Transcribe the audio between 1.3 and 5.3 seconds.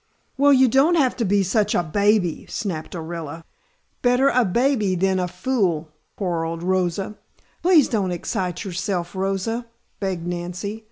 such a baby," snapped Orilla. "Better a baby than a